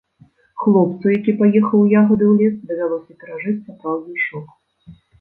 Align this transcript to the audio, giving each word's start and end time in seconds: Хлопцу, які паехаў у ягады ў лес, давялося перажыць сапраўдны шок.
Хлопцу, 0.63 1.11
які 1.17 1.35
паехаў 1.41 1.77
у 1.85 1.91
ягады 2.01 2.25
ў 2.31 2.33
лес, 2.41 2.55
давялося 2.73 3.13
перажыць 3.23 3.57
сапраўдны 3.67 4.15
шок. 4.29 4.47